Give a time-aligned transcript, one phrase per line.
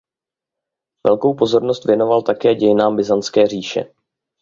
[1.07, 3.85] Velkou pozornost věnoval také dějinám Byzantské říše.